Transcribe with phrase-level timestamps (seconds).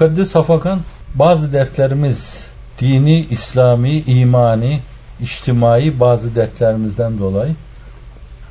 [0.00, 0.80] Mukaddes Hafakan
[1.14, 2.46] bazı dertlerimiz
[2.78, 4.80] dini, İslami, imani,
[5.20, 7.54] içtimai bazı dertlerimizden dolayı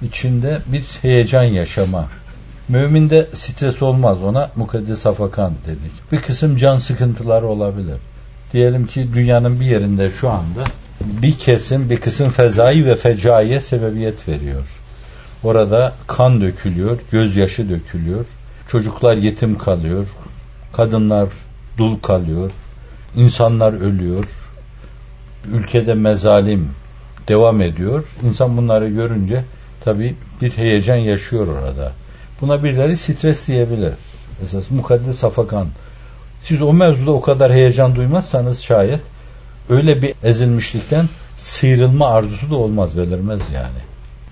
[0.02, 2.08] içinde bir heyecan yaşama.
[2.68, 6.12] Müminde stres olmaz ona mukaddes afakan dedik.
[6.12, 7.98] Bir kısım can sıkıntıları olabilir.
[8.54, 10.64] Diyelim ki dünyanın bir yerinde şu anda
[11.02, 14.66] bir kesim bir kısım fezai ve fecaiye sebebiyet veriyor.
[15.44, 18.26] Orada kan dökülüyor, gözyaşı dökülüyor,
[18.68, 20.08] çocuklar yetim kalıyor,
[20.74, 21.30] kadınlar
[21.78, 22.52] dul kalıyor,
[23.16, 24.26] insanlar ölüyor,
[25.52, 26.70] ülkede mezalim
[27.28, 28.04] devam ediyor.
[28.24, 29.44] İnsan bunları görünce
[29.84, 31.92] tabi bir heyecan yaşıyor orada.
[32.42, 33.94] Buna birileri stres diyebilir.
[34.44, 35.68] Esas mukaddes safakan.
[36.44, 39.02] Siz o mevzuda o kadar heyecan duymazsanız şayet
[39.70, 43.80] öyle bir ezilmişlikten sıyrılma arzusu da olmaz belirmez yani.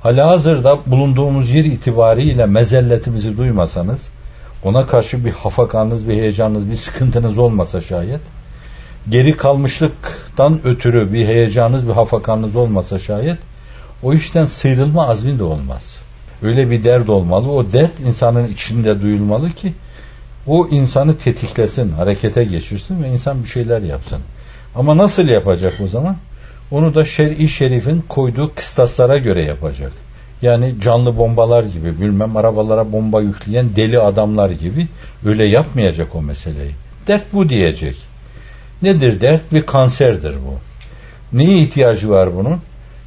[0.02, 4.10] Hala hazırda bulunduğumuz yer itibariyle mezelletimizi duymasanız
[4.68, 8.22] ona karşı bir hafakanınız, bir heyecanınız, bir sıkıntınız olmasa şayet
[9.10, 13.38] geri kalmışlıktan ötürü bir heyecanınız, bir hafakanınız olmasa şayet
[14.04, 15.96] o işten sıyrılma azmi de olmaz.
[16.44, 17.52] Öyle bir dert olmalı.
[17.52, 19.74] O dert insanın içinde duyulmalı ki
[20.48, 24.20] o insanı tetiklesin, harekete geçirsin ve insan bir şeyler yapsın.
[24.76, 26.18] Ama nasıl yapacak o zaman?
[26.72, 29.92] Onu da şer'i şerifin koyduğu kıstaslara göre yapacak.
[30.42, 34.88] Yani canlı bombalar gibi, bilmem arabalara bomba yükleyen deli adamlar gibi
[35.26, 36.72] öyle yapmayacak o meseleyi.
[37.08, 37.98] Dert bu diyecek.
[38.82, 39.54] Nedir dert?
[39.54, 40.54] Bir kanserdir bu.
[41.38, 42.62] Neye ihtiyacı var bunun?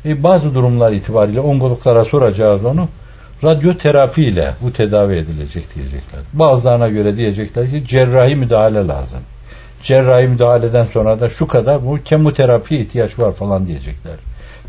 [0.05, 2.89] E, bazı durumlar itibariyle onkologlara soracağız onu.
[3.45, 6.21] Radyoterapi ile bu tedavi edilecek diyecekler.
[6.33, 9.21] Bazılarına göre diyecekler ki cerrahi müdahale lazım.
[9.83, 14.15] Cerrahi müdahaleden sonra da şu kadar bu kemoterapi ihtiyaç var falan diyecekler.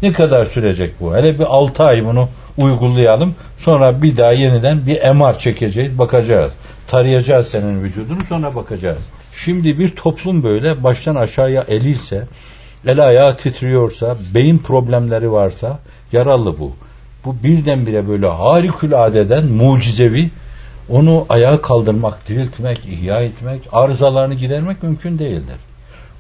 [0.01, 1.15] Ne kadar sürecek bu?
[1.15, 3.35] Hele bir 6 ay bunu uygulayalım.
[3.57, 6.53] Sonra bir daha yeniden bir MR çekeceğiz, bakacağız.
[6.87, 9.03] Tarayacağız senin vücudunu sonra bakacağız.
[9.35, 12.27] Şimdi bir toplum böyle baştan aşağıya elilse,
[12.87, 15.79] el ayağı titriyorsa, beyin problemleri varsa
[16.11, 16.71] yaralı bu.
[17.25, 20.29] Bu birdenbire böyle harikuladeden mucizevi
[20.91, 25.57] onu ayağa kaldırmak, diriltmek, ihya etmek, arızalarını gidermek mümkün değildir.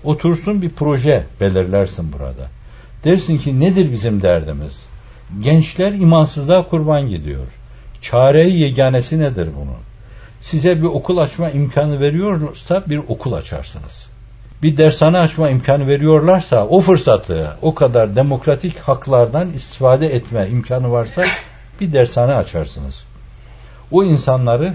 [0.03, 2.49] Otursun bir proje belirlersin burada.
[3.03, 4.73] Dersin ki nedir bizim derdimiz?
[5.41, 7.47] Gençler imansızlığa kurban gidiyor.
[8.01, 9.77] Çareyi yeganesi nedir bunun?
[10.41, 14.07] Size bir okul açma imkanı veriyorsa bir okul açarsınız.
[14.63, 21.23] Bir dershane açma imkanı veriyorlarsa o fırsatı, o kadar demokratik haklardan istifade etme imkanı varsa
[21.81, 23.03] bir dershane açarsınız.
[23.91, 24.73] O insanları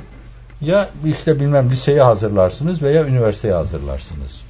[0.60, 4.40] ya işte bilmem liseye hazırlarsınız veya üniversiteye hazırlarsınız.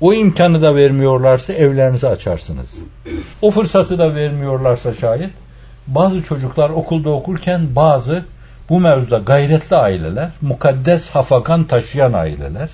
[0.00, 2.74] O imkanı da vermiyorlarsa evlerinizi açarsınız.
[3.42, 5.30] O fırsatı da vermiyorlarsa şayet
[5.86, 8.24] bazı çocuklar okulda okurken bazı
[8.68, 12.70] bu mevzuda gayretli aileler, mukaddes hafakan taşıyan aileler,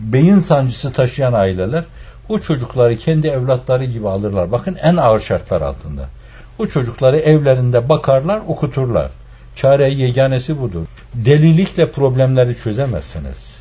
[0.00, 1.84] beyin sancısı taşıyan aileler
[2.28, 4.52] o çocukları kendi evlatları gibi alırlar.
[4.52, 6.08] Bakın en ağır şartlar altında.
[6.58, 9.10] O çocukları evlerinde bakarlar, okuturlar.
[9.60, 10.86] Çare yeganesi budur.
[11.14, 13.56] Delilikle problemleri çözemezsiniz.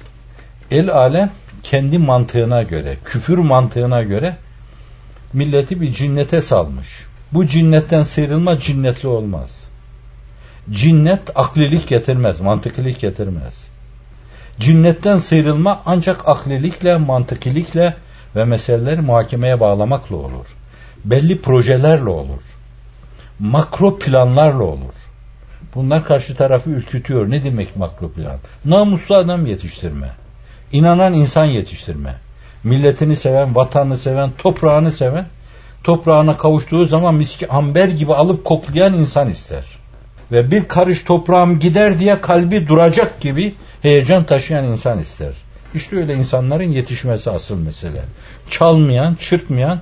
[0.72, 1.32] El alem
[1.64, 4.36] kendi mantığına göre, küfür mantığına göre
[5.34, 6.88] milleti bir cinnete salmış.
[7.34, 9.64] Bu cinnetten sıyrılma cinnetli olmaz.
[10.72, 13.66] Cinnet aklilik getirmez, mantıklilik getirmez.
[14.60, 17.96] Cinnetten sıyrılma ancak aklilikle, mantıkilikle
[18.36, 20.48] ve meseleleri muhakemeye bağlamakla olur.
[21.06, 22.42] Belli projelerle olur.
[23.40, 25.07] Makro planlarla olur.
[25.78, 27.32] Bunlar karşı tarafı ürkütüyor.
[27.32, 28.40] Ne demek makro plan?
[28.66, 30.10] Namuslu adam yetiştirme.
[30.72, 32.16] İnanan insan yetiştirme.
[32.64, 35.26] Milletini seven, vatanını seven, toprağını seven,
[35.84, 39.64] toprağına kavuştuğu zaman miski amber gibi alıp koklayan insan ister.
[40.32, 45.34] Ve bir karış toprağım gider diye kalbi duracak gibi heyecan taşıyan insan ister.
[45.76, 48.02] İşte öyle insanların yetişmesi asıl mesele.
[48.50, 49.82] Çalmayan, çırpmayan,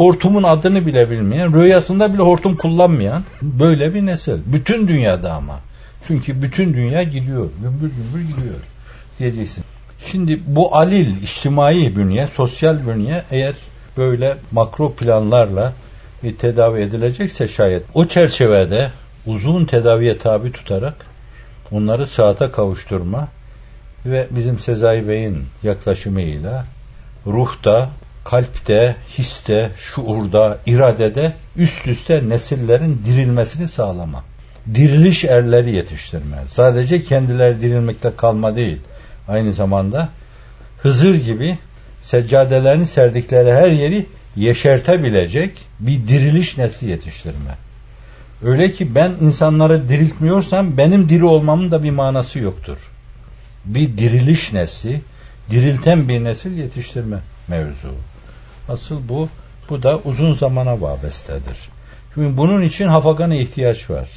[0.00, 4.38] hortumun adını bile bilmeyen, rüyasında bile hortum kullanmayan böyle bir nesil.
[4.46, 5.60] Bütün dünyada ama.
[6.06, 7.50] Çünkü bütün dünya gidiyor.
[7.62, 8.54] Gümbür gümbür gidiyor.
[9.18, 9.64] Diyeceksin.
[10.10, 13.54] Şimdi bu alil, içtimai bünye, sosyal bünye eğer
[13.96, 15.72] böyle makro planlarla
[16.22, 18.90] bir tedavi edilecekse şayet o çerçevede
[19.26, 21.06] uzun tedaviye tabi tutarak
[21.72, 23.28] onları saate kavuşturma
[24.06, 26.64] ve bizim Sezai Bey'in yaklaşımıyla
[27.26, 27.90] ruhta,
[28.24, 34.24] kalpte, histe, şuurda, iradede üst üste nesillerin dirilmesini sağlama.
[34.74, 36.36] Diriliş erleri yetiştirme.
[36.46, 38.78] Sadece kendileri dirilmekte kalma değil.
[39.28, 40.08] Aynı zamanda
[40.82, 41.58] Hızır gibi
[42.00, 44.06] seccadelerini serdikleri her yeri
[44.36, 47.54] yeşertebilecek bir diriliş nesli yetiştirme.
[48.44, 52.78] Öyle ki ben insanları diriltmiyorsam benim diri olmamın da bir manası yoktur.
[53.64, 55.00] Bir diriliş nesli
[55.50, 57.18] dirilten bir nesil yetiştirme
[57.48, 57.94] mevzu.
[58.70, 59.28] Asıl bu,
[59.70, 61.58] bu da uzun zamana vabestedir.
[62.14, 64.08] Çünkü bunun için hafakana ihtiyaç var.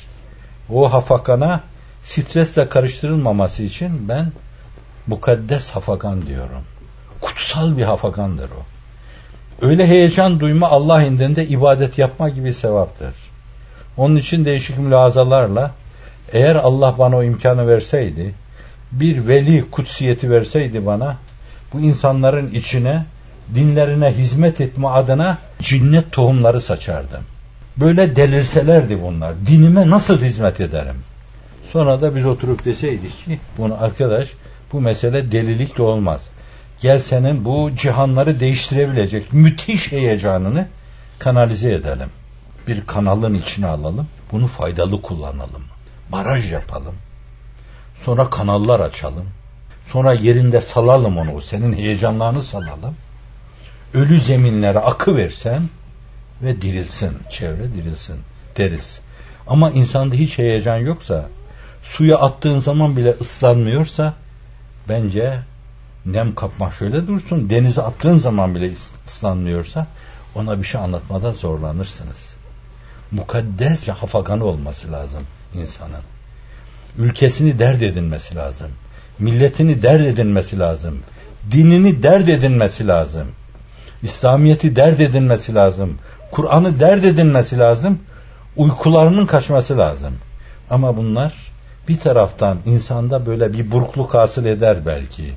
[0.70, 1.60] O hafakana
[2.04, 4.32] stresle karıştırılmaması için ben
[5.08, 6.64] mukaddes hafakan diyorum.
[7.22, 8.64] Kutsal bir hafakandır o.
[9.66, 13.14] Öyle heyecan duyma Allah indinde ibadet yapma gibi sevaptır.
[13.98, 15.72] Onun için değişik mülazalarla
[16.34, 18.34] eğer Allah bana o imkanı verseydi,
[18.92, 21.18] bir veli kutsiyeti verseydi bana,
[21.74, 23.06] bu insanların içine,
[23.56, 27.24] dinlerine hizmet etme adına cinnet tohumları saçardım.
[27.78, 29.34] Böyle delirselerdi bunlar.
[29.46, 30.96] Dinime nasıl hizmet ederim?
[31.72, 34.30] Sonra da biz oturup deseydik ki bunu arkadaş
[34.74, 36.30] bu mesele delilikle olmaz.
[36.82, 40.68] Gel senin bu cihanları değiştirebilecek müthiş heyecanını
[41.20, 42.10] kanalize edelim.
[42.68, 44.08] Bir kanalın içine alalım.
[44.32, 45.64] Bunu faydalı kullanalım.
[46.12, 46.96] Baraj yapalım.
[48.06, 49.26] Sonra kanallar açalım.
[49.88, 51.42] Sonra yerinde salalım onu.
[51.42, 52.96] Senin heyecanlarını salalım.
[53.94, 55.62] Ölü zeminlere akı versen
[56.42, 57.12] ve dirilsin.
[57.30, 58.16] Çevre dirilsin
[58.58, 59.00] deriz.
[59.48, 61.30] Ama insanda hiç heyecan yoksa
[61.84, 64.14] suya attığın zaman bile ıslanmıyorsa
[64.90, 65.40] bence
[66.06, 67.50] nem kapmak şöyle dursun.
[67.50, 68.72] Denize attığın zaman bile
[69.08, 69.88] ıslanmıyorsa
[70.36, 72.36] ona bir şey anlatmada zorlanırsınız.
[73.12, 75.24] Mukaddes hafaganı olması lazım
[75.56, 76.04] insanın.
[76.98, 78.68] Ülkesini dert edinmesi lazım.
[79.20, 81.00] Milletini dert edinmesi lazım.
[81.52, 83.28] Dinini dert edinmesi lazım.
[84.04, 85.98] İslamiyeti dert edinmesi lazım.
[86.32, 88.00] Kur'an'ı dert edinmesi lazım.
[88.56, 90.14] Uykularının kaçması lazım.
[90.70, 91.34] Ama bunlar
[91.88, 95.34] bir taraftan insanda böyle bir burukluk hasıl eder belki.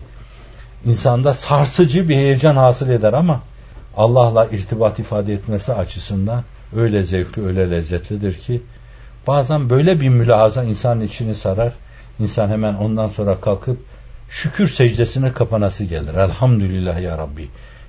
[0.84, 3.40] İnsanda sarsıcı bir heyecan hasıl eder ama
[3.96, 6.44] Allah'la irtibat ifade etmesi açısından
[6.76, 8.62] öyle zevkli, öyle lezzetlidir ki
[9.26, 11.72] bazen böyle bir mülahaza insanın içini sarar.
[12.20, 13.78] İnsan hemen ondan sonra kalkıp
[14.28, 16.14] şükür secdesine kapanası gelir.
[16.14, 17.48] Elhamdülillah ya Rabbi.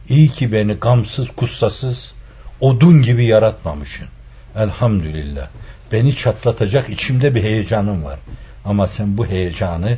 [0.09, 2.13] İyi ki beni gamsız, kussasız,
[2.59, 4.07] odun gibi yaratmamışsın.
[4.55, 5.47] Elhamdülillah.
[5.91, 8.19] Beni çatlatacak içimde bir heyecanım var.
[8.65, 9.97] Ama sen bu heyecanı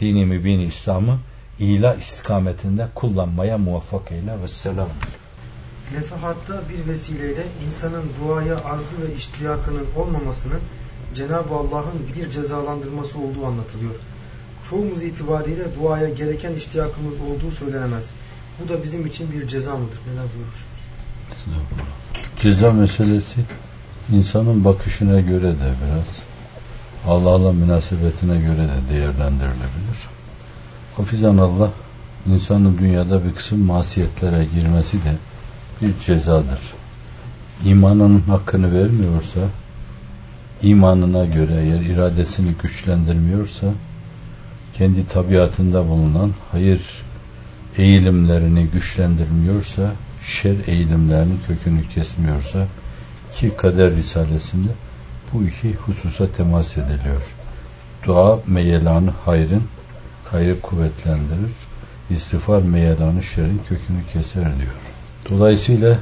[0.00, 1.18] dini mübin İslam'ı
[1.58, 4.88] ila istikametinde kullanmaya muvaffak eyle ve selam.
[5.94, 10.60] Nefahatta bir vesileyle insanın duaya arzu ve iştiyakının olmamasının
[11.14, 13.94] Cenab-ı Allah'ın bir cezalandırması olduğu anlatılıyor.
[14.70, 18.10] Çoğumuz itibariyle duaya gereken iştiyakımız olduğu söylenemez.
[18.64, 19.98] Bu da bizim için bir ceza mıdır?
[20.06, 20.80] Neler buyurursunuz?
[22.38, 23.40] Ceza meselesi
[24.12, 26.18] insanın bakışına göre de biraz
[27.06, 30.08] Allah'la münasebetine göre de değerlendirilebilir.
[30.96, 31.70] Hafizan Allah
[32.26, 35.14] insanın dünyada bir kısım masiyetlere girmesi de
[35.82, 36.60] bir cezadır.
[37.64, 39.40] İmanının hakkını vermiyorsa
[40.62, 43.66] imanına göre eğer iradesini güçlendirmiyorsa
[44.74, 47.02] kendi tabiatında bulunan hayır
[47.78, 52.66] eğilimlerini güçlendirmiyorsa şer eğilimlerinin kökünü kesmiyorsa
[53.32, 54.68] ki kader risalesinde
[55.32, 57.22] bu iki hususa temas ediliyor.
[58.06, 59.62] Dua meyelanı hayrın
[60.30, 61.52] hayrı kuvvetlendirir.
[62.10, 64.80] İstiğfar meyelanı şerrin kökünü keser diyor.
[65.30, 65.98] Dolayısıyla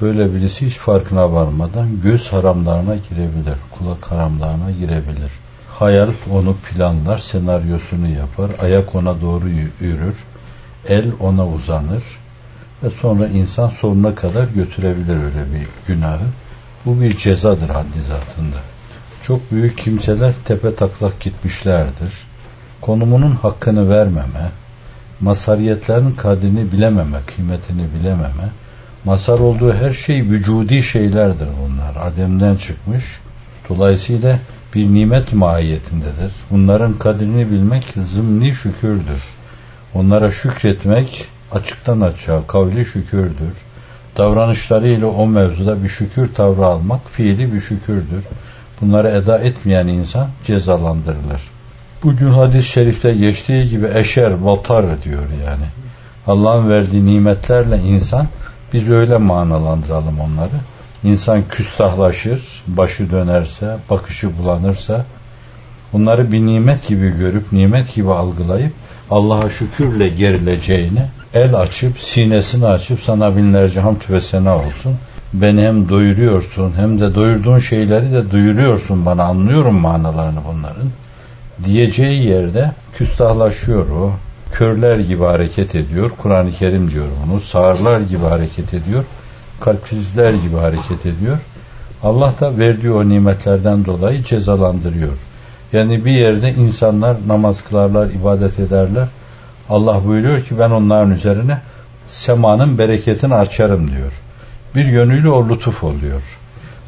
[0.00, 5.32] böyle birisi hiç farkına varmadan göz haramlarına girebilir, kulak haramlarına girebilir.
[5.70, 9.48] Hayal onu planlar, senaryosunu yapar, ayak ona doğru
[9.80, 10.16] yürür,
[10.88, 12.02] el ona uzanır
[12.82, 16.26] ve sonra insan sonuna kadar götürebilir öyle bir günahı.
[16.86, 18.56] Bu bir cezadır haddi zatında.
[19.22, 22.12] Çok büyük kimseler tepe taklak gitmişlerdir.
[22.80, 24.50] Konumunun hakkını vermeme,
[25.20, 28.48] masariyetlerin kadrini bilememe, kıymetini bilememe,
[29.04, 32.06] masar olduğu her şey vücudi şeylerdir bunlar.
[32.06, 33.04] Adem'den çıkmış.
[33.68, 34.38] Dolayısıyla
[34.74, 36.32] bir nimet mahiyetindedir.
[36.50, 39.22] Bunların kadrini bilmek zımni şükürdür.
[39.98, 43.54] Onlara şükretmek açıktan açığa kavli şükürdür.
[44.16, 48.24] Davranışlarıyla o mevzuda bir şükür tavrı almak fiili bir şükürdür.
[48.80, 51.42] Bunları eda etmeyen insan cezalandırılır.
[52.02, 55.66] Bugün hadis-i şerifte geçtiği gibi eşer, batar diyor yani.
[56.26, 58.26] Allah'ın verdiği nimetlerle insan
[58.72, 60.60] biz öyle manalandıralım onları.
[61.04, 65.04] İnsan küstahlaşır, başı dönerse, bakışı bulanırsa
[65.92, 68.72] bunları bir nimet gibi görüp, nimet gibi algılayıp
[69.10, 71.02] Allah'a şükürle gerileceğini
[71.34, 74.96] el açıp, sinesini açıp sana binlerce hamd ve sena olsun.
[75.32, 80.88] Beni hem doyuruyorsun hem de doyurduğun şeyleri de duyuruyorsun bana anlıyorum manalarını bunların
[81.64, 84.12] diyeceği yerde küstahlaşıyor o.
[84.52, 86.10] Körler gibi hareket ediyor.
[86.18, 87.40] Kur'an-ı Kerim diyor onu.
[87.40, 89.04] Sağırlar gibi hareket ediyor.
[89.60, 91.38] Kalpsizler gibi hareket ediyor.
[92.02, 95.12] Allah da verdiği o nimetlerden dolayı cezalandırıyor.
[95.72, 99.08] Yani bir yerde insanlar namaz kılarlar, ibadet ederler.
[99.68, 101.58] Allah buyuruyor ki ben onların üzerine
[102.08, 104.12] semanın bereketini açarım diyor.
[104.74, 106.22] Bir yönüyle o lütuf oluyor.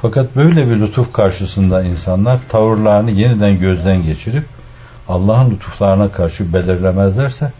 [0.02, 4.44] Fakat böyle bir lütuf karşısında insanlar tavırlarını yeniden gözden geçirip
[5.08, 7.52] Allah'ın lütuflarına karşı belirlemezlerse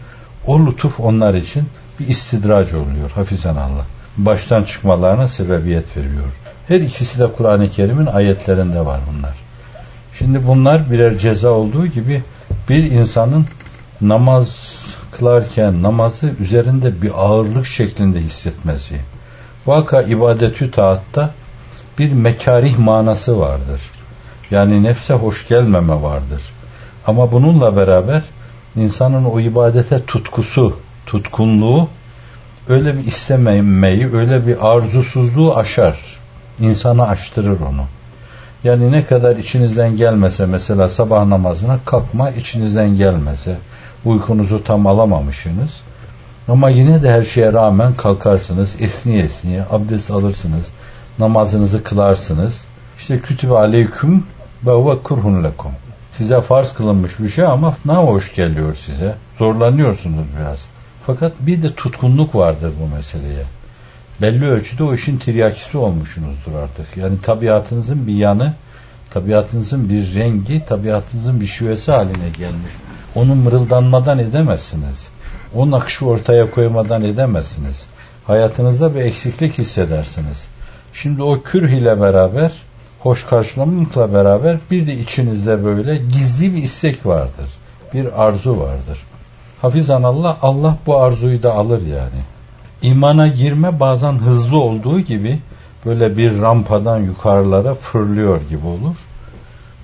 [0.47, 1.63] o lütuf onlar için
[1.99, 3.85] bir istidrac oluyor hafizan Allah.
[4.17, 6.33] Baştan çıkmalarına sebebiyet veriyor.
[6.67, 9.50] Her ikisi de Kur'an-ı Kerim'in ayetlerinde var bunlar.
[10.21, 12.23] Şimdi bunlar birer ceza olduğu gibi
[12.69, 13.45] bir insanın
[14.01, 18.95] namaz kılarken namazı üzerinde bir ağırlık şeklinde hissetmesi.
[19.65, 21.29] Vaka ibadetü taatta
[21.99, 23.81] bir mekarih manası vardır.
[24.51, 26.41] Yani nefse hoş gelmeme vardır.
[27.07, 28.23] Ama bununla beraber
[28.75, 31.87] insanın o ibadete tutkusu, tutkunluğu
[32.69, 35.99] öyle bir istememeyi, öyle bir arzusuzluğu aşar.
[36.59, 37.85] İnsanı aştırır onu.
[38.63, 43.55] Yani ne kadar içinizden gelmese mesela sabah namazına kalkma içinizden gelmese
[44.05, 45.81] uykunuzu tam alamamışsınız.
[46.47, 50.71] Ama yine de her şeye rağmen kalkarsınız esniye esniye abdest alırsınız
[51.19, 52.65] namazınızı kılarsınız.
[52.97, 54.23] İşte kütübe aleyküm
[54.65, 55.71] ve huve kurhun lekum.
[56.17, 59.15] Size farz kılınmış bir şey ama ne hoş geliyor size.
[59.37, 60.67] Zorlanıyorsunuz biraz.
[61.05, 63.43] Fakat bir de tutkunluk vardır bu meseleye
[64.21, 66.97] belli ölçüde o işin tiryakisi olmuşsunuzdur artık.
[66.97, 68.53] Yani tabiatınızın bir yanı,
[69.09, 72.73] tabiatınızın bir rengi, tabiatınızın bir şivesi haline gelmiş.
[73.15, 75.09] Onu mırıldanmadan edemezsiniz.
[75.55, 77.85] O nakışı ortaya koymadan edemezsiniz.
[78.27, 80.47] Hayatınızda bir eksiklik hissedersiniz.
[80.93, 82.51] Şimdi o kürh ile beraber,
[82.99, 87.49] hoş karşılamakla beraber bir de içinizde böyle gizli bir istek vardır.
[87.93, 89.03] Bir arzu vardır.
[89.61, 92.21] Hafizan Allah, Allah bu arzuyu da alır yani.
[92.81, 95.39] İmana girme bazen hızlı olduğu gibi
[95.85, 98.95] böyle bir rampadan yukarılara fırlıyor gibi olur.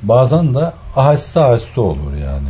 [0.03, 2.49] Bazen de aheste aheste olur yani.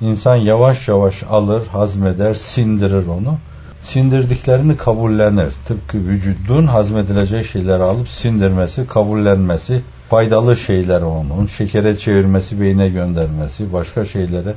[0.00, 3.38] İnsan yavaş yavaş alır, hazmeder, sindirir onu.
[3.82, 5.52] Sindirdiklerini kabullenir.
[5.68, 9.80] Tıpkı vücudun hazmedilecek şeyleri alıp sindirmesi, kabullenmesi,
[10.10, 14.54] faydalı şeyler onun, şekere çevirmesi, beyine göndermesi, başka şeylere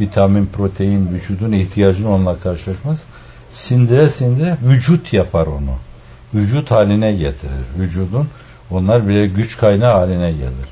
[0.00, 3.02] vitamin, protein, vücudun ihtiyacını onunla karşılaşması
[3.50, 5.74] sindire sindire vücut yapar onu.
[6.34, 7.64] Vücut haline getirir.
[7.78, 8.28] Vücudun
[8.70, 10.68] onlar bile güç kaynağı haline gelir.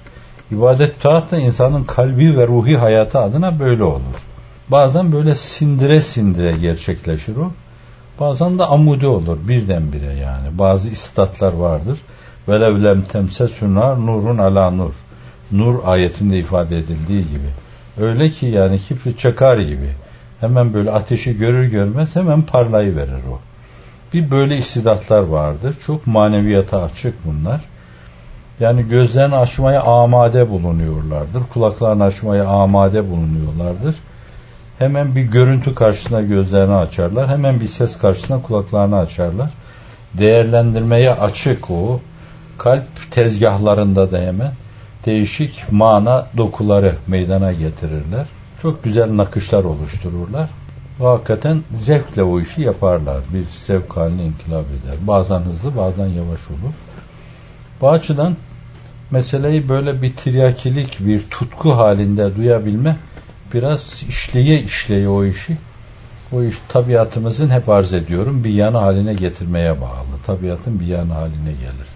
[0.53, 4.25] İbadet taat da insanın kalbi ve ruhi hayatı adına böyle olur.
[4.69, 7.53] Bazen böyle sindire sindire gerçekleşir o.
[8.21, 10.59] Bazen de amude olur birdenbire yani.
[10.59, 11.99] Bazı istatlar vardır.
[12.49, 14.93] Velev lem temse sunar nurun ala nur.
[15.53, 17.49] Nur ayetinde ifade edildiği gibi.
[18.01, 19.91] Öyle ki yani kibrit çakar gibi.
[20.40, 23.38] Hemen böyle ateşi görür görmez hemen parlayıverir o.
[24.14, 25.76] Bir böyle istidatlar vardır.
[25.87, 27.61] Çok maneviyata açık bunlar.
[28.61, 31.42] Yani gözlerini açmaya amade bulunuyorlardır.
[31.52, 33.97] Kulaklarını açmaya amade bulunuyorlardır.
[34.78, 37.28] Hemen bir görüntü karşısına gözlerini açarlar.
[37.28, 39.50] Hemen bir ses karşısına kulaklarını açarlar.
[40.14, 42.00] Değerlendirmeye açık o.
[42.59, 44.52] Kalp tezgahlarında da hemen
[45.07, 48.26] değişik mana dokuları meydana getirirler.
[48.62, 50.50] Çok güzel nakışlar oluştururlar.
[51.00, 53.19] Ve hakikaten zevkle o işi yaparlar.
[53.35, 54.97] Bir zevk haline inkılap eder.
[55.00, 56.75] Bazen hızlı bazen yavaş olur.
[57.81, 58.37] Bu açıdan
[59.11, 62.97] meseleyi böyle bir tiryakilik, bir tutku halinde duyabilme
[63.55, 65.57] biraz işleye işleye o işi
[66.33, 70.23] o iş tabiatımızın hep arz ediyorum bir yanı haline getirmeye bağlı.
[70.27, 71.88] Tabiatın bir yanı haline gelir.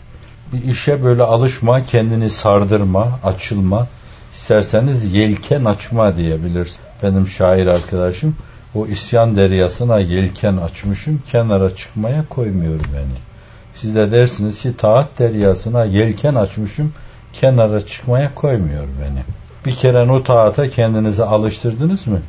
[0.53, 3.87] Bir işe böyle alışma, kendini sardırma, açılma,
[4.33, 6.79] isterseniz yelken açma diyebiliriz.
[7.03, 8.37] Benim şair arkadaşım
[8.75, 13.19] o isyan deryasına yelken açmışım kenara çıkmaya koymuyor beni.
[13.75, 16.93] Siz de dersiniz ki taat deryasına yelken açmışım
[17.33, 19.23] kenara çıkmaya koymuyor beni.
[19.67, 22.21] Bir kere o taata kendinizi alıştırdınız mı?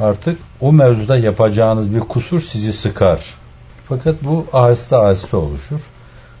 [0.00, 3.20] Artık o mevzuda yapacağınız bir kusur sizi sıkar.
[3.84, 5.80] Fakat bu aheste aheste oluşur.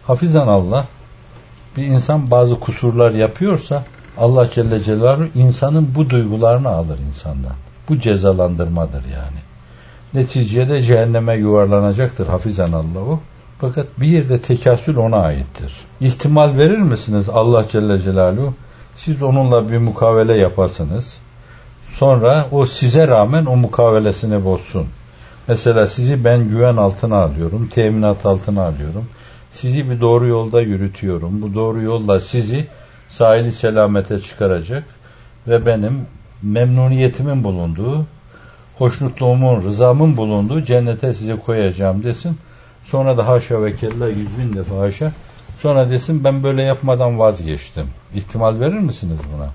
[0.06, 0.86] Hafizan Allah
[1.76, 3.84] bir insan bazı kusurlar yapıyorsa
[4.18, 7.52] Allah Celle Celaluhu insanın bu duygularını alır insandan.
[7.88, 9.38] Bu cezalandırmadır yani.
[10.14, 13.18] Neticede cehenneme yuvarlanacaktır hafizan Allah'u.
[13.60, 15.72] Fakat bir yerde tekasül ona aittir.
[16.00, 18.54] İhtimal verir misiniz Allah Celle Celaluhu?
[18.96, 21.18] Siz onunla bir mukavele yapasınız.
[21.88, 24.86] Sonra o size rağmen o mukavelesini bozsun.
[25.48, 29.06] Mesela sizi ben güven altına alıyorum, teminat altına alıyorum.
[29.52, 31.42] Sizi bir doğru yolda yürütüyorum.
[31.42, 32.66] Bu doğru yolla sizi
[33.12, 34.84] sahili selamete çıkaracak
[35.48, 36.06] ve benim
[36.42, 38.06] memnuniyetimin bulunduğu,
[38.78, 42.38] hoşnutluğumun, rızamın bulunduğu cennete sizi koyacağım desin.
[42.84, 45.12] Sonra da haşa ve kella yüz bin defa haşa.
[45.62, 47.86] Sonra desin ben böyle yapmadan vazgeçtim.
[48.14, 49.48] İhtimal verir misiniz buna?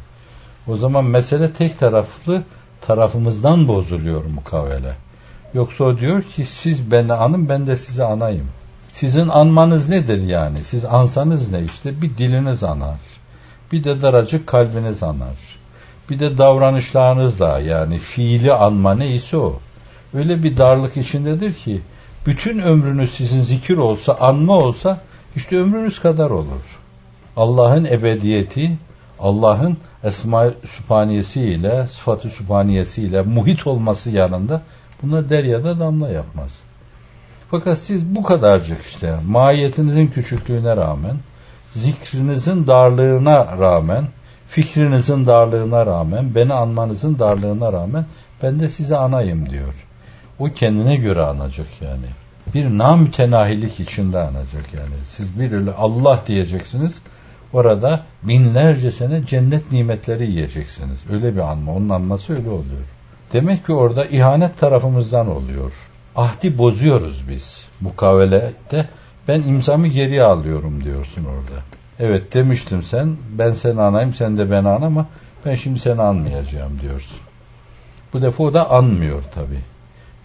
[0.68, 2.44] O zaman mesele tek taraflı
[2.82, 4.96] tarafımızdan bozuluyor mukavele.
[5.54, 8.48] Yoksa o diyor ki siz beni anın ben de sizi anayım.
[8.92, 10.64] Sizin anmanız nedir yani?
[10.64, 12.02] Siz ansanız ne işte?
[12.02, 13.17] Bir diliniz anar.
[13.72, 15.36] Bir de daracık kalbiniz anar.
[16.10, 19.60] Bir de davranışlarınızla yani fiili anma neyse o.
[20.14, 21.82] Öyle bir darlık içindedir ki
[22.26, 25.02] bütün ömrünüz sizin zikir olsa, anma olsa
[25.36, 26.78] işte ömrünüz kadar olur.
[27.38, 28.78] Allah'ın ebediyeti,
[29.20, 32.30] Allah'ın esma sübhaniyesi ile, sıfatı
[33.02, 34.62] ile muhit olması yanında
[35.02, 36.52] bunlar deryada damla yapmaz.
[37.52, 41.18] Fakat siz bu kadarcık işte mahiyetinizin küçüklüğüne rağmen,
[41.76, 44.08] zikrinizin darlığına rağmen,
[44.48, 48.06] fikrinizin darlığına rağmen, beni anmanızın darlığına rağmen
[48.44, 49.74] ben de size anayım diyor.
[50.40, 52.06] O kendine göre anacak yani.
[52.54, 54.96] Bir namütenahilik içinde anacak yani.
[55.10, 56.96] Siz bir Allah diyeceksiniz.
[57.54, 61.04] Orada binlerce sene cennet nimetleri yiyeceksiniz.
[61.12, 61.74] Öyle bir anma.
[61.74, 62.86] Onun anması öyle oluyor.
[63.34, 65.74] Demek ki orada ihanet tarafımızdan oluyor.
[66.16, 67.64] Ahdi bozuyoruz biz.
[67.82, 68.86] Mukavelede
[69.28, 71.62] ben imzamı geriye alıyorum diyorsun orada.
[72.00, 75.06] Evet demiştim sen, ben seni anayım, sen de beni an ama
[75.46, 77.18] ben şimdi seni anmayacağım diyorsun.
[78.14, 79.60] Bu defa o da anmıyor tabi.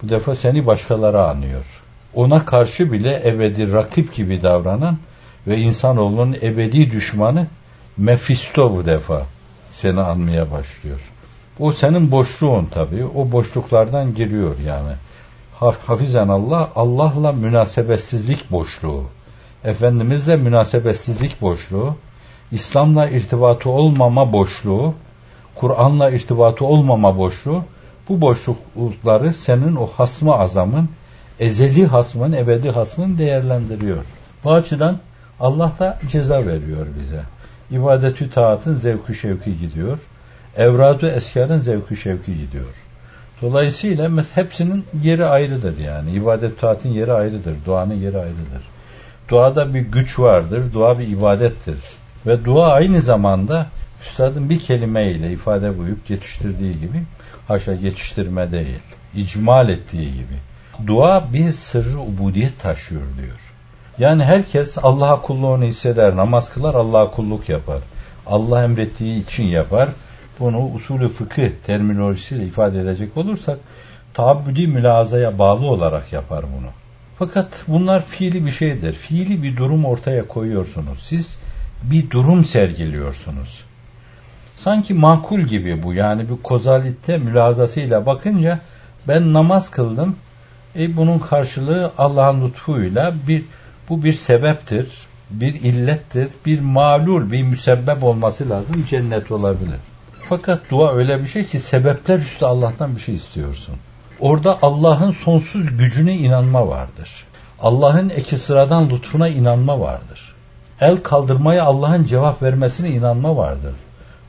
[0.03, 1.65] Bu defa seni başkaları anıyor.
[2.13, 4.97] Ona karşı bile ebedi rakip gibi davranan
[5.47, 7.47] ve insanoğlunun ebedi düşmanı
[7.97, 9.25] Mefisto bu defa
[9.69, 10.99] seni anmaya başlıyor.
[11.59, 13.05] O senin boşluğun tabi.
[13.05, 14.91] O boşluklardan giriyor yani.
[15.71, 19.03] Hafizen Allah, Allah'la münasebetsizlik boşluğu.
[19.63, 21.95] Efendimizle münasebetsizlik boşluğu.
[22.51, 24.93] İslam'la irtibatı olmama boşluğu.
[25.55, 27.63] Kur'an'la irtibatı olmama boşluğu.
[28.09, 30.89] Bu boşlukları senin o hasmı azamın,
[31.39, 34.03] ezeli hasmın, ebedi hasmın değerlendiriyor.
[34.43, 34.97] Bu açıdan
[35.39, 37.23] Allah da ceza veriyor bize.
[37.71, 39.99] İbadetü taatın zevkü şevki gidiyor.
[40.57, 42.82] Evradu eskarın zevkü şevki gidiyor.
[43.43, 46.11] Dolayısıyla hepsinin yeri ayrıdır yani.
[46.11, 47.55] İbadet taatın yeri ayrıdır.
[47.65, 48.63] Duanın yeri ayrıdır.
[49.29, 50.73] Duada bir güç vardır.
[50.73, 51.77] Dua bir ibadettir.
[52.25, 53.67] Ve dua aynı zamanda
[54.07, 57.03] Üstadın bir kelimeyle ifade buyup geçiştirdiği gibi
[57.47, 58.79] haşa geçiştirme değil.
[59.15, 60.37] icmal ettiği gibi.
[60.87, 63.39] Dua bir sırrı ubudiyet taşıyor diyor.
[63.97, 67.79] Yani herkes Allah'a kulluğunu hisseder, namaz kılar, Allah'a kulluk yapar.
[68.27, 69.89] Allah emrettiği için yapar.
[70.39, 73.59] Bunu usulü fıkıh terminolojisiyle ifade edecek olursak
[74.13, 76.69] taabbüdi mülazaya bağlı olarak yapar bunu.
[77.19, 78.93] Fakat bunlar fiili bir şeydir.
[78.93, 80.99] Fiili bir durum ortaya koyuyorsunuz.
[80.99, 81.37] Siz
[81.83, 83.63] bir durum sergiliyorsunuz.
[84.57, 85.93] Sanki makul gibi bu.
[85.93, 88.59] Yani bir kozalitte mülazasıyla bakınca
[89.07, 90.15] ben namaz kıldım.
[90.75, 93.43] E bunun karşılığı Allah'ın lütfuyla bir
[93.89, 94.87] bu bir sebeptir,
[95.29, 98.85] bir illettir, bir malul, bir müsebbep olması lazım.
[98.89, 99.79] Cennet olabilir.
[100.35, 103.75] Fakat dua öyle bir şey ki sebepler üstü Allah'tan bir şey istiyorsun.
[104.19, 107.25] Orada Allah'ın sonsuz gücüne inanma vardır.
[107.61, 110.35] Allah'ın eki sıradan lütfuna inanma vardır.
[110.81, 113.73] El kaldırmaya Allah'ın cevap vermesine inanma vardır.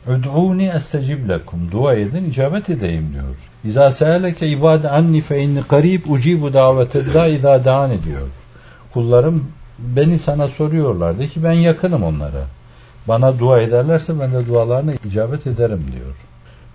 [0.06, 1.70] Öd'uni estecib lekum.
[1.70, 3.36] Dua edin, icabet edeyim diyor.
[3.64, 8.28] İza seeleke ibade anni fe inni karib ucibu davete da iza daan ediyor.
[8.92, 11.18] Kullarım beni sana soruyorlar.
[11.18, 12.44] De ki ben yakınım onlara.
[13.08, 16.14] Bana dua ederlerse ben de dualarına icabet ederim diyor.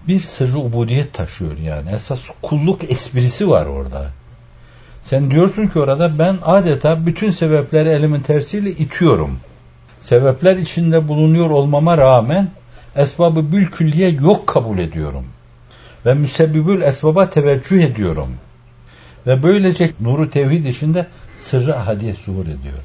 [0.08, 1.90] Bir sırrı ubudiyet taşıyor yani.
[1.92, 4.06] Esas kulluk esprisi var orada.
[5.04, 9.40] Sen diyorsun ki orada ben adeta bütün sebepleri elimin tersiyle itiyorum.
[10.02, 12.48] Sebepler içinde bulunuyor olmama rağmen
[12.96, 15.26] esbabı bül külliye yok kabul ediyorum.
[16.06, 18.30] Ve müsebbibül esbaba teveccüh ediyorum.
[19.28, 22.84] Ve böylece nuru tevhid içinde sırrı ahadiyet zuhur ediyor.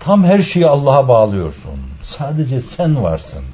[0.00, 1.91] Tam her şeyi Allah'a bağlıyorsun.
[2.04, 3.44] Sadece sen varsın.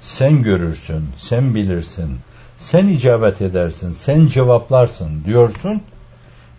[0.00, 2.18] Sen görürsün, sen bilirsin,
[2.58, 5.82] sen icabet edersin, sen cevaplarsın diyorsun.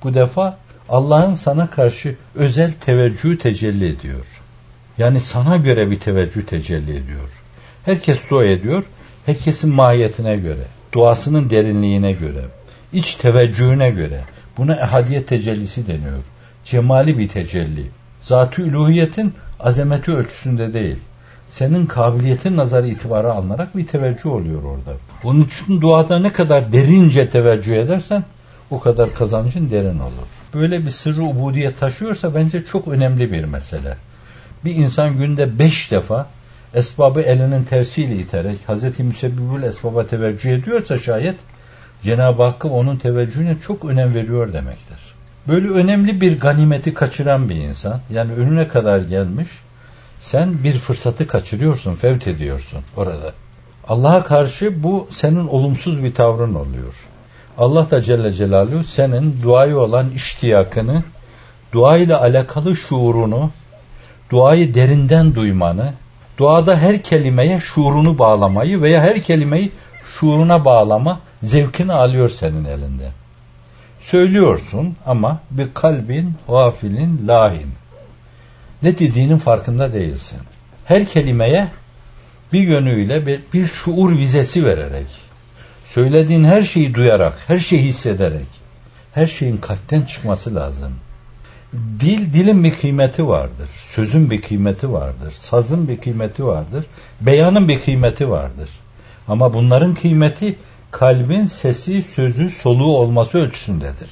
[0.03, 0.57] Bu defa
[0.89, 4.25] Allah'ın sana karşı özel teveccüh tecelli ediyor.
[4.97, 7.29] Yani sana göre bir teveccüh tecelli ediyor.
[7.85, 8.83] Herkes dua ediyor,
[9.25, 12.45] herkesin mahiyetine göre, duasının derinliğine göre,
[12.93, 14.23] iç teveccühüne göre.
[14.57, 16.23] Buna ehadiyet tecellisi deniyor.
[16.65, 17.87] Cemali bir tecelli.
[18.21, 20.97] Zat-ı üluhiyetin azameti ölçüsünde değil.
[21.53, 24.97] Senin kabiliyetin nazarı itibarı alınarak bir teveccüh oluyor orada.
[25.23, 28.23] Onun için duada ne kadar derince teveccüh edersen
[28.71, 30.27] o kadar kazancın derin olur.
[30.53, 33.97] Böyle bir sırrı ubudiyet taşıyorsa bence çok önemli bir mesele.
[34.65, 36.27] Bir insan günde beş defa
[36.73, 41.35] esbabı elinin tersiyle iterek Hazreti Müsebbibül esbaba teveccüh ediyorsa şayet
[42.03, 44.97] Cenab-ı Hakk'a onun teveccühüne çok önem veriyor demektir.
[45.47, 49.47] Böyle önemli bir ganimeti kaçıran bir insan, yani önüne kadar gelmiş,
[50.23, 53.33] sen bir fırsatı kaçırıyorsun, fevt ediyorsun orada.
[53.87, 56.93] Allah'a karşı bu senin olumsuz bir tavrın oluyor.
[57.57, 61.03] Allah da Celle Celaluhu senin duayı olan iştiyakını,
[61.73, 63.51] dua ile alakalı şuurunu,
[64.29, 65.93] duayı derinden duymanı,
[66.37, 69.71] duada her kelimeye şuurunu bağlamayı veya her kelimeyi
[70.19, 73.11] şuuruna bağlama zevkini alıyor senin elinde.
[74.01, 77.82] Söylüyorsun ama bir kalbin gafilin lahin.
[78.83, 80.39] Ne dediğinin farkında değilsin.
[80.85, 81.67] Her kelimeye
[82.53, 85.07] bir yönüyle bir, bir şuur vizesi vererek,
[85.85, 88.47] söylediğin her şeyi duyarak, her şeyi hissederek,
[89.13, 90.93] her şeyin kalpten çıkması lazım.
[91.99, 93.69] Dil, dilin bir kıymeti vardır.
[93.75, 95.31] Sözün bir kıymeti vardır.
[95.31, 96.85] Sazın bir kıymeti vardır.
[97.21, 98.69] Beyanın bir kıymeti vardır.
[99.27, 100.55] Ama bunların kıymeti
[100.91, 104.09] kalbin sesi, sözü, soluğu olması ölçüsündedir.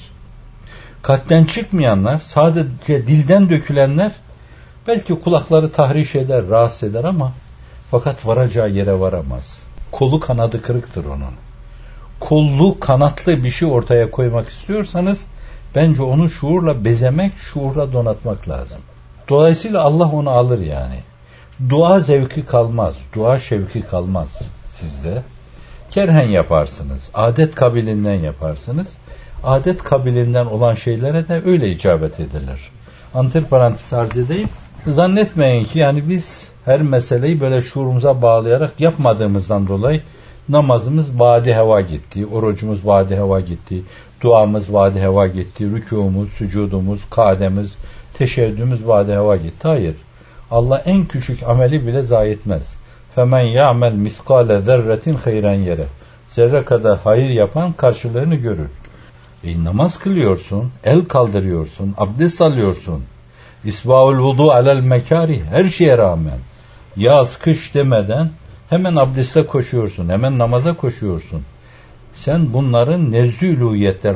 [1.01, 4.11] Kalpten çıkmayanlar, sadece dilden dökülenler
[4.87, 7.31] belki kulakları tahriş eder, rahatsız eder ama
[7.91, 9.59] fakat varacağı yere varamaz.
[9.91, 11.33] Kolu kanadı kırıktır onun.
[12.19, 15.25] Kollu, kanatlı bir şey ortaya koymak istiyorsanız
[15.75, 18.81] bence onu şuurla bezemek, şuurla donatmak lazım.
[19.29, 20.99] Dolayısıyla Allah onu alır yani.
[21.69, 24.29] Dua zevki kalmaz, dua şevki kalmaz
[24.69, 25.23] sizde.
[25.91, 28.87] Kerhen yaparsınız, adet kabilinden yaparsınız.
[29.43, 32.71] Adet kabilinden olan şeylere de öyle icabet edilir.
[33.13, 34.49] Antiparantez arz edeyim.
[34.87, 40.01] Zannetmeyin ki yani biz her meseleyi böyle şuurumuza bağlayarak yapmadığımızdan dolayı
[40.49, 43.81] namazımız vadi heva gitti, orucumuz vadi heva gitti,
[44.21, 47.75] duamız vadi heva gitti, rükûmuz, sücudumuz, kademiz,
[48.13, 49.67] teşebbüdümüz vadi heva gitti.
[49.67, 49.95] Hayır.
[50.51, 52.75] Allah en küçük ameli bile zayi etmez.
[53.15, 55.85] Femen ya'mel miskale zerretin hayren yere.
[56.31, 58.69] Zerre kadar hayır yapan karşılığını görür.
[59.43, 63.03] E, namaz kılıyorsun, el kaldırıyorsun, abdest alıyorsun.
[63.65, 66.39] İsbaul vudu alel mekari her şeye rağmen
[66.97, 68.29] yaz kış demeden
[68.69, 71.43] hemen abdeste koşuyorsun, hemen namaza koşuyorsun.
[72.13, 73.59] Sen bunların nezdü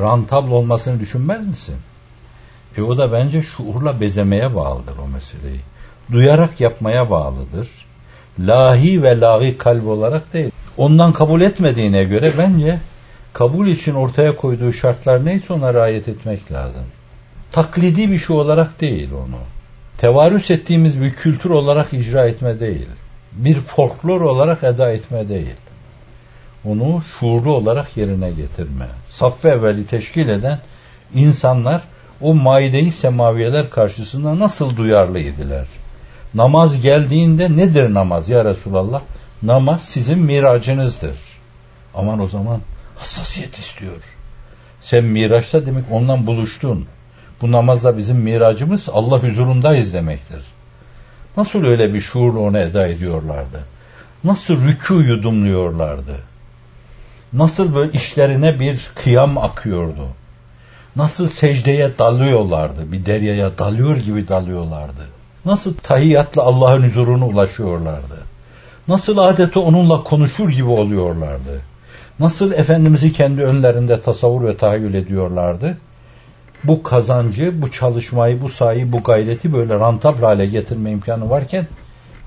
[0.00, 1.74] rantabl olmasını düşünmez misin?
[2.78, 5.60] E o da bence şuurla bezemeye bağlıdır o meseleyi.
[6.12, 7.68] Duyarak yapmaya bağlıdır.
[8.38, 10.50] Lahi ve lahi kalp olarak değil.
[10.76, 12.80] Ondan kabul etmediğine göre bence
[13.32, 16.84] kabul için ortaya koyduğu şartlar neyse ona riayet etmek lazım.
[17.56, 19.38] Taklidi bir şey olarak değil onu
[19.98, 22.86] tevarüs ettiğimiz bir kültür olarak icra etme değil.
[23.32, 25.54] Bir folklor olarak eda etme değil.
[26.64, 28.86] Onu şuurlu olarak yerine getirme.
[29.08, 30.60] Saffı evveli teşkil eden
[31.14, 31.82] insanlar
[32.20, 35.66] o maide-i semaviyeler karşısında nasıl duyarlıydılar?
[36.34, 39.00] Namaz geldiğinde nedir namaz ya Resulallah?
[39.42, 41.16] Namaz sizin miracınızdır.
[41.94, 42.60] Aman o zaman
[42.96, 44.02] hassasiyet istiyor.
[44.80, 46.86] Sen miraçta demek ondan buluştun.
[47.42, 50.40] Bu namazda bizim miracımız Allah huzurundayız demektir.
[51.36, 53.64] Nasıl öyle bir şuurla onu eda ediyorlardı?
[54.24, 56.16] Nasıl rükû yudumluyorlardı?
[57.32, 60.08] Nasıl böyle işlerine bir kıyam akıyordu?
[60.96, 62.92] Nasıl secdeye dalıyorlardı?
[62.92, 65.06] Bir deryaya dalıyor gibi dalıyorlardı.
[65.44, 68.16] Nasıl tahiyyatla Allah'ın huzuruna ulaşıyorlardı?
[68.88, 71.60] Nasıl adeta onunla konuşur gibi oluyorlardı?
[72.18, 75.76] Nasıl Efendimiz'i kendi önlerinde tasavvur ve tahayyül ediyorlardı?
[76.64, 81.66] Bu kazancı, bu çalışmayı, bu sayı, bu gayreti böyle rantable hale getirme imkanı varken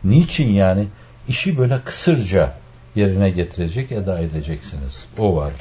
[0.03, 0.87] niçin yani
[1.27, 2.53] işi böyle kısırca
[2.95, 5.05] yerine getirecek, eda edeceksiniz.
[5.17, 5.53] O var.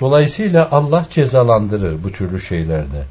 [0.00, 3.02] Dolayısıyla Allah cezalandırır bu türlü şeylerde.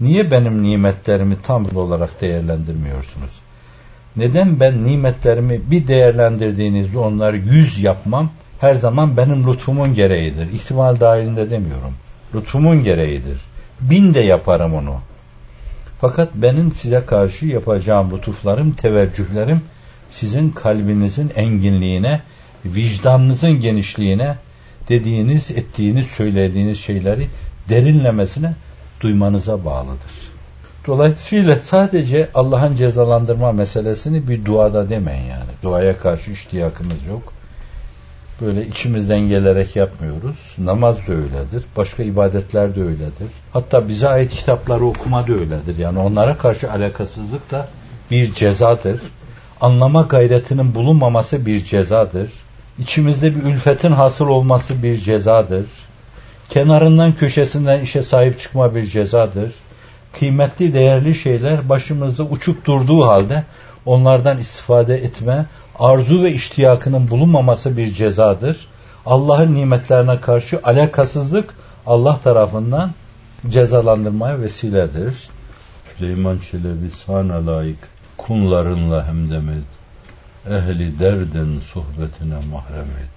[0.00, 3.40] Niye benim nimetlerimi tam olarak değerlendirmiyorsunuz?
[4.16, 8.30] Neden ben nimetlerimi bir değerlendirdiğinizde onları yüz yapmam?
[8.60, 10.52] Her zaman benim lütfumun gereğidir.
[10.52, 11.94] İhtimal dahilinde demiyorum.
[12.34, 13.40] Lütfumun gereğidir
[13.82, 14.96] bin de yaparım onu.
[16.00, 19.60] Fakat benim size karşı yapacağım lütuflarım, teveccühlerim
[20.10, 22.20] sizin kalbinizin enginliğine,
[22.64, 24.36] vicdanınızın genişliğine,
[24.88, 27.28] dediğiniz, ettiğiniz, söylediğiniz şeyleri
[27.68, 28.54] derinlemesine
[29.00, 30.32] duymanıza bağlıdır.
[30.86, 35.50] Dolayısıyla sadece Allah'ın cezalandırma meselesini bir duada demeyin yani.
[35.62, 37.32] Duaya karşı iştiyakımız yok
[38.42, 40.54] böyle içimizden gelerek yapmıyoruz.
[40.58, 41.64] Namaz da öyledir.
[41.76, 43.28] Başka ibadetler de öyledir.
[43.52, 45.78] Hatta bize ait kitapları okuma da öyledir.
[45.78, 47.68] Yani onlara karşı alakasızlık da
[48.10, 49.00] bir cezadır.
[49.60, 52.30] Anlama gayretinin bulunmaması bir cezadır.
[52.78, 55.66] İçimizde bir ülfetin hasıl olması bir cezadır.
[56.50, 59.52] Kenarından köşesinden işe sahip çıkma bir cezadır.
[60.18, 63.44] Kıymetli değerli şeyler başımızda uçup durduğu halde
[63.86, 65.46] onlardan istifade etme,
[65.82, 68.66] arzu ve iştiyakının bulunmaması bir cezadır.
[69.06, 71.54] Allah'ın nimetlerine karşı alakasızlık
[71.86, 72.90] Allah tarafından
[73.48, 75.28] cezalandırmaya vesiledir.
[75.96, 79.64] Süleyman Çelebi sana layık kunlarınla hemdem et.
[80.50, 83.16] Ehli derdin sohbetine mahrem et.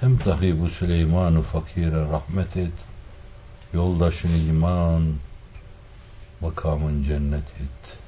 [0.00, 2.72] Hem dahi bu Süleyman-ı fakire rahmet et.
[3.72, 5.02] Yoldaşın iman,
[6.40, 8.05] makamın cennet et.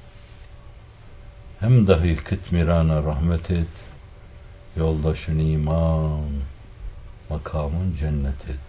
[1.59, 3.67] Hem dahi kıtmirana rahmet et.
[4.77, 6.21] Yoldaşın iman,
[7.29, 8.59] makamın cennet et.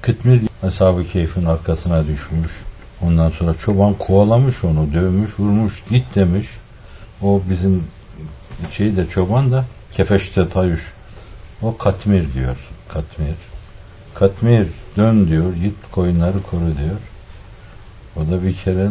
[0.00, 2.52] Kıtmir hesabı keyfin arkasına düşmüş.
[3.02, 6.46] Ondan sonra çoban kovalamış onu, dövmüş, vurmuş, git demiş.
[7.22, 7.84] O bizim
[8.70, 10.92] şey de çoban da kefeşte tayuş.
[11.62, 12.56] O katmir diyor.
[12.88, 13.34] Katmir.
[14.14, 15.54] Katmir dön diyor.
[15.54, 17.00] Git koyunları koru diyor.
[18.16, 18.90] O da bir kere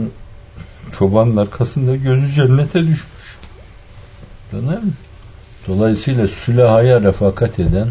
[0.98, 3.38] çobanın arkasında gözü cennete düşmüş.
[4.52, 4.80] Değil mi?
[5.67, 7.88] Dolayısıyla sülahaya refakat eden,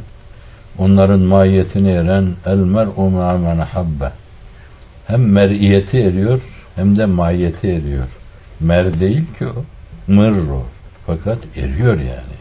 [0.78, 4.12] onların mahiyetini eren el mer'u ma'men habbe.
[5.06, 6.40] Hem mer'iyeti eriyor
[6.74, 8.06] hem de mahiyeti eriyor.
[8.60, 9.64] Mer değil ki o.
[10.06, 10.34] Mır.
[11.06, 12.40] Fakat eriyor yani.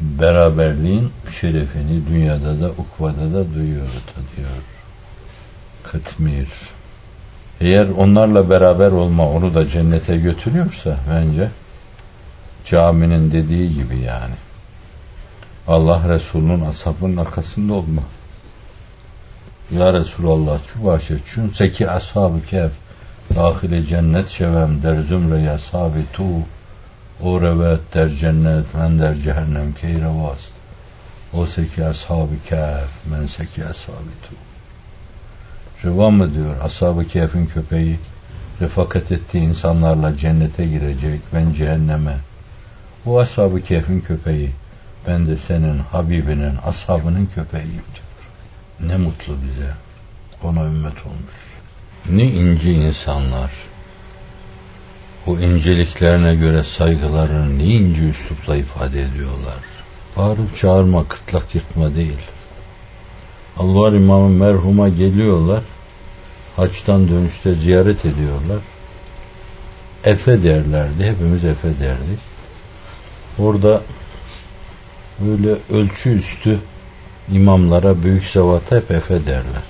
[0.00, 4.50] Beraberliğin şerefini dünyada da ukvada da duyuyor, tadıyor.
[5.82, 6.48] Kıtmir.
[7.60, 11.50] Eğer onlarla beraber olma onu da cennete götürüyorsa bence
[12.64, 14.34] caminin dediği gibi yani.
[15.68, 18.02] Allah Resulü'nün ashabının arkasında olma.
[19.70, 22.72] Ya Resulallah şu başı çün seki ashab-ı kehf
[23.34, 26.24] dahili cennet şevem der zümre ashabi tu
[27.22, 30.52] o revet der cennet men der cehennem keyre vast
[31.32, 34.36] o seki ashab-ı kehf men seki ashabi tu
[35.84, 37.98] Rıva mı diyor ashab-ı kehfin köpeği
[38.60, 42.16] refakat ettiği insanlarla cennete girecek ben cehenneme
[43.06, 44.50] o ashab-ı kehfin köpeği
[45.06, 48.90] ben de senin Habibinin, ashabının köpeğiyim diyor.
[48.90, 49.70] Ne mutlu bize.
[50.42, 51.34] Ona ümmet olmuş.
[52.10, 53.52] Ne ince insanlar.
[55.26, 59.58] Bu inceliklerine göre saygılarını ne ince üslupla ifade ediyorlar.
[60.16, 62.18] Bağırıp çağırma, kıtlak yırtma değil.
[63.58, 65.62] Alvar İmamı merhuma geliyorlar.
[66.56, 68.58] Haçtan dönüşte ziyaret ediyorlar.
[70.04, 71.04] Efe derlerdi.
[71.04, 72.18] Hepimiz Efe derdik.
[73.38, 73.82] Orada
[75.20, 76.58] böyle ölçü üstü
[77.32, 79.66] imamlara büyük zavata hep Efe derler.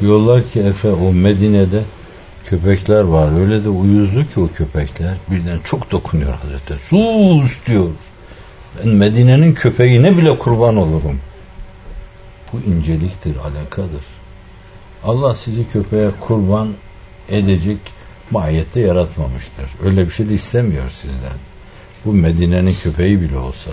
[0.00, 1.82] Diyorlar ki Efe o Medine'de
[2.44, 3.40] köpekler var.
[3.40, 5.16] Öyle de uyuzlu ki o köpekler.
[5.30, 6.84] Birden çok dokunuyor Hazreti.
[6.84, 7.90] Sus diyor.
[8.78, 11.20] Ben Medine'nin köpeğine bile kurban olurum.
[12.52, 14.04] Bu inceliktir, alakadır.
[15.04, 16.74] Allah sizi köpeğe kurban
[17.28, 17.78] edecek
[18.30, 19.70] mahiyette yaratmamıştır.
[19.84, 21.38] Öyle bir şey de istemiyor sizden.
[22.04, 23.70] Bu Medine'nin köpeği bile olsa.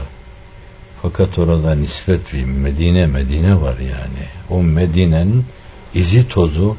[1.02, 4.26] Fakat orada nispet bir Medine Medine var yani.
[4.50, 5.46] O Medine'nin
[5.94, 6.78] izi tozu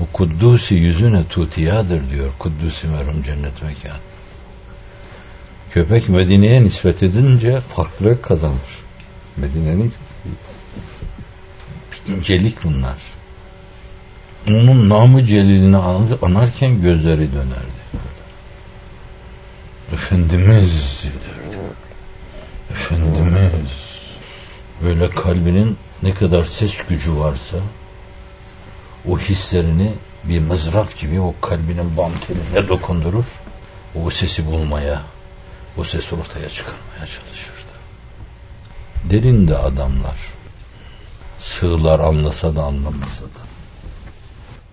[0.00, 2.32] o Kuddusi yüzüne tutiyadır diyor.
[2.38, 3.98] Kuddusi merhum cennet mekan.
[5.70, 8.84] Köpek Medine'ye nispet edince farklı kazanır.
[9.36, 9.92] Medine'nin
[12.08, 12.98] incelik bunlar.
[14.48, 15.76] Onun namı celilini
[16.22, 17.84] anarken gözleri dönerdi.
[19.92, 21.58] Efendimiz derdi.
[22.70, 23.70] Efendimiz
[24.82, 27.56] böyle kalbinin ne kadar ses gücü varsa
[29.08, 29.92] o hislerini
[30.24, 33.24] bir mızraf gibi o kalbinin bam teline dokundurur.
[34.04, 35.02] O sesi bulmaya,
[35.76, 37.74] o sesi ortaya çıkarmaya çalışırdı.
[39.04, 40.33] Derinde adamlar.
[41.44, 43.42] sığlar anlasa da anlamasa da.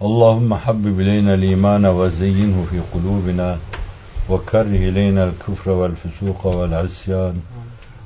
[0.01, 3.57] Allahümme habbib ileyne l-imana ve zeyyinhu fi kulubina
[4.29, 7.35] ve kerrih ileyne l-küfre vel fusuqa vel isyan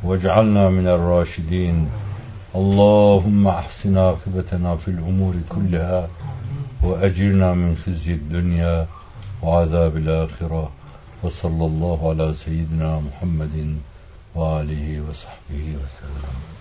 [0.04, 1.90] ve cealna minel raşidin.
[2.54, 6.08] Allahümme ahsin akıbetena fil umuri kulliha
[6.84, 8.88] ve ecirna min khizyid dünya
[9.44, 10.08] ve azabil
[12.04, 13.82] ala seyyidina Muhammedin
[14.36, 16.55] ve alihi ve sahbihi ve sellem